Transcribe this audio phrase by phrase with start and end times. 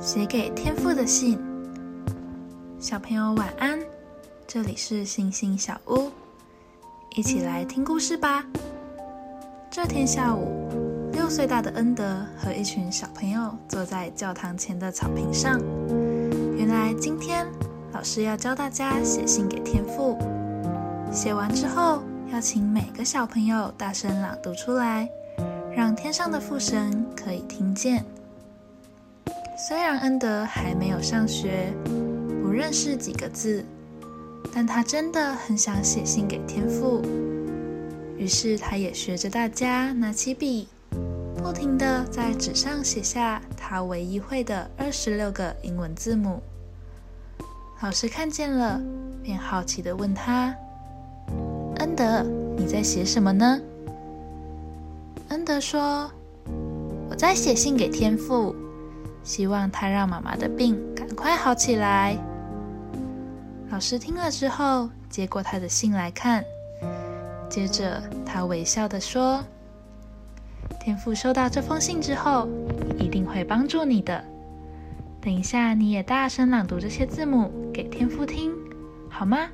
[0.00, 1.38] 写给天父的信，
[2.78, 3.78] 小朋友晚安。
[4.46, 6.10] 这里是星星小屋，
[7.14, 8.44] 一起来听故事吧。
[9.70, 10.68] 这天下午，
[11.12, 15.60] 六岁大的恩德和一群小朋友坐在教堂前的草坪上。
[16.56, 17.46] 原来今天
[17.92, 20.18] 老师要教大家写信给天父，
[21.12, 22.02] 写完之后
[22.32, 25.08] 要请每个小朋友大声朗读出来，
[25.74, 28.04] 让天上的父神可以听见。
[29.64, 31.72] 虽然恩德还没有上学，
[32.42, 33.64] 不认识几个字，
[34.52, 37.00] 但他真的很想写信给天父。
[38.18, 40.66] 于是，他也学着大家拿起笔，
[41.36, 46.42] 不停地在纸上写下他唯一会的二十六个英文字母。
[47.82, 48.80] 老师看见了，
[49.22, 50.52] 便好奇地问他
[51.78, 52.24] ：“恩德，
[52.56, 53.60] 你在写什么呢？”
[55.30, 56.10] 恩德说
[57.08, 58.56] ：“我在写信给天父。”
[59.24, 62.16] 希望他让妈妈的病赶快好起来。
[63.70, 66.44] 老师听了之后，接过他的信来看，
[67.48, 69.42] 接着他微笑的说
[70.78, 72.48] ：“天父收到这封信之后，
[72.98, 74.22] 一定会帮助你的。
[75.20, 78.52] 等一下，你也大声朗读这些字母给天父听，
[79.08, 79.48] 好吗？”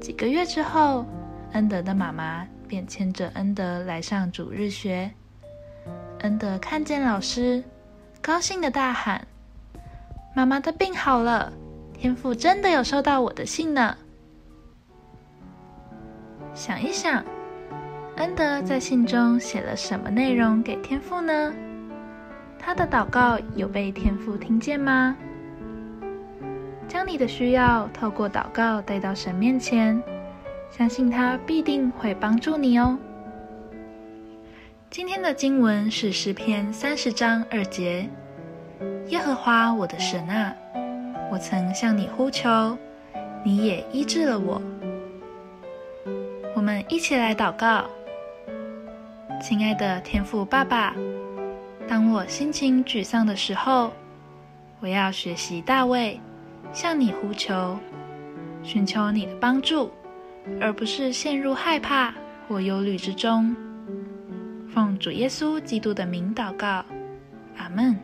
[0.00, 1.04] 几个月之后，
[1.52, 5.10] 恩德的妈妈便牵着恩德来上主日学。
[6.20, 7.62] 恩德看见老师。
[8.26, 9.24] 高兴的大喊
[10.34, 11.52] ：“妈妈的病好了！
[11.94, 13.96] 天父真的有收到我的信呢。”
[16.52, 17.24] 想一想，
[18.16, 21.54] 恩德在信中写了什么内容给天父呢？
[22.58, 25.16] 他的祷告有被天父听见吗？
[26.88, 30.02] 将你的需要透过祷告带到神面前，
[30.68, 32.98] 相信他必定会帮助你哦。
[34.96, 38.08] 今天的经文是诗篇三十章二节
[39.08, 40.56] ：“耶和华我的神啊，
[41.30, 42.78] 我曾向你呼求，
[43.44, 44.58] 你也医治了我。”
[46.56, 47.84] 我们一起来祷告：
[49.38, 50.96] 亲爱的天父爸爸，
[51.86, 53.92] 当我心情沮丧的时候，
[54.80, 56.18] 我要学习大卫，
[56.72, 57.78] 向你呼求，
[58.62, 59.90] 寻求你的帮助，
[60.58, 62.14] 而不是陷入害怕
[62.48, 63.54] 或忧虑之中。
[64.76, 66.84] 奉主耶稣基督的名祷告，
[67.56, 67.96] 阿门。